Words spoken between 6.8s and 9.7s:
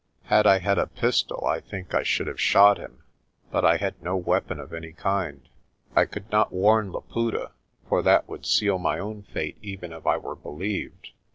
Laputa, for that would seal my own fate